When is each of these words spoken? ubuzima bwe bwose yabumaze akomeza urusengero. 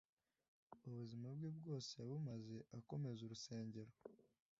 ubuzima 0.87 1.27
bwe 1.37 1.49
bwose 1.57 1.91
yabumaze 1.99 2.57
akomeza 2.77 3.19
urusengero. 3.23 3.91